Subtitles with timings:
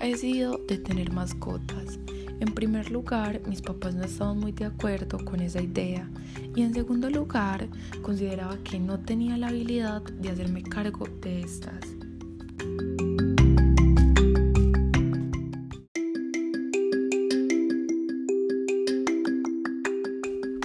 [0.00, 1.98] miedo de tener mascotas.
[2.40, 6.08] En primer lugar, mis papás no estaban muy de acuerdo con esa idea
[6.56, 7.68] y en segundo lugar,
[8.02, 11.99] consideraba que no tenía la habilidad de hacerme cargo de estas.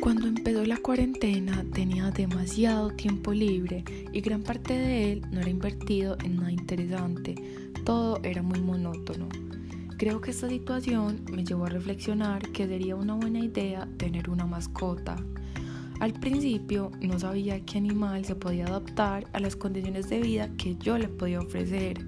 [0.06, 5.50] Cuando empezó la cuarentena tenía demasiado tiempo libre y gran parte de él no era
[5.50, 7.34] invertido en nada interesante,
[7.86, 9.28] todo era muy monótono.
[9.98, 14.46] Creo que esta situación me llevó a reflexionar que sería una buena idea tener una
[14.46, 15.16] mascota.
[16.00, 20.76] Al principio no sabía qué animal se podía adaptar a las condiciones de vida que
[20.76, 22.06] yo le podía ofrecer,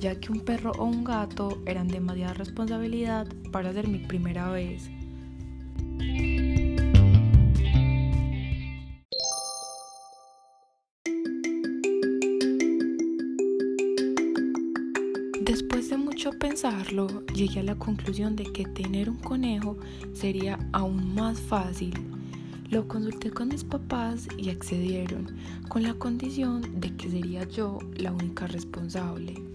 [0.00, 4.88] ya que un perro o un gato eran demasiada responsabilidad para ser mi primera vez.
[15.44, 19.76] Después de mucho pensarlo, llegué a la conclusión de que tener un conejo
[20.12, 21.94] sería aún más fácil.
[22.70, 25.36] Lo consulté con mis papás y accedieron,
[25.68, 29.51] con la condición de que sería yo la única responsable.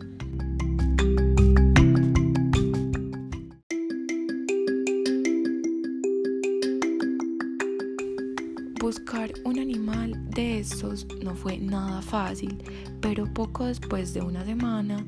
[8.80, 12.64] Buscar un animal de estos no fue nada fácil,
[13.02, 15.04] pero poco después de una semana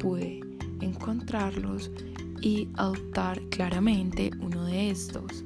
[0.00, 0.40] pude
[0.80, 1.92] encontrarlos
[2.40, 5.44] y adoptar claramente uno de estos.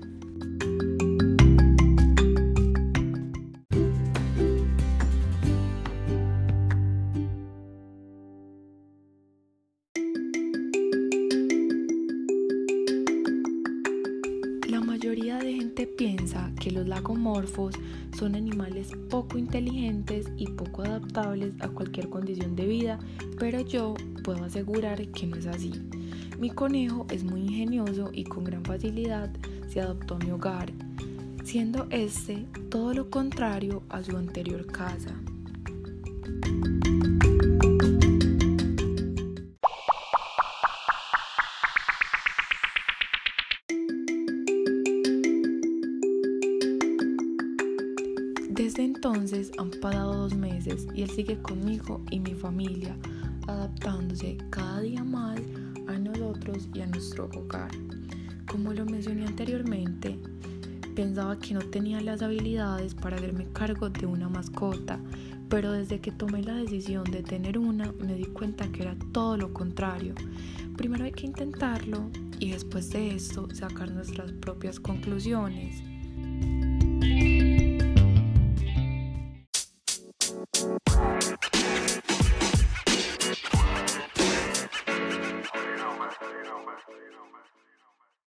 [15.77, 17.75] Gente piensa que los lagomorfos
[18.17, 22.99] son animales poco inteligentes y poco adaptables a cualquier condición de vida,
[23.39, 23.93] pero yo
[24.25, 25.73] puedo asegurar que no es así.
[26.39, 29.31] Mi conejo es muy ingenioso y con gran facilidad
[29.69, 30.73] se adaptó a mi hogar,
[31.45, 35.15] siendo este todo lo contrario a su anterior casa.
[48.57, 52.97] Desde entonces han pasado dos meses y él sigue conmigo y mi familia,
[53.47, 55.39] adaptándose cada día más
[55.87, 57.71] a nosotros y a nuestro hogar.
[58.51, 60.19] Como lo mencioné anteriormente,
[60.95, 64.99] pensaba que no tenía las habilidades para hacerme cargo de una mascota,
[65.51, 69.37] pero desde que tomé la decisión de tener una me di cuenta que era todo
[69.37, 70.15] lo contrario.
[70.79, 75.83] Primero hay que intentarlo y después de esto sacar nuestras propias conclusiones.